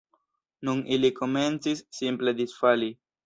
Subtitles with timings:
[0.69, 2.91] Nun ili komencis simple disfali.